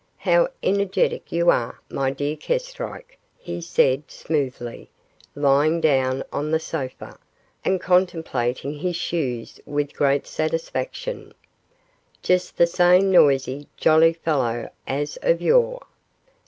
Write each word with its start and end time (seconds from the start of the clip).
'How 0.17 0.47
energetic 0.63 1.31
you 1.31 1.51
are, 1.51 1.79
my 1.87 2.09
dear 2.09 2.35
Kestrike,' 2.35 3.19
he 3.37 3.61
said, 3.61 4.09
smoothly, 4.09 4.89
lying 5.35 5.79
down 5.79 6.23
on 6.33 6.49
the 6.49 6.59
sofa, 6.59 7.19
and 7.63 7.79
contemplating 7.79 8.79
his 8.79 8.95
shoes 8.95 9.59
with 9.63 9.95
great 9.95 10.25
satisfaction; 10.25 11.35
'just 12.23 12.57
the 12.57 12.65
same 12.65 13.11
noisy, 13.11 13.67
jolly 13.77 14.13
fellow 14.13 14.71
as 14.87 15.19
of 15.21 15.39
yore. 15.39 15.85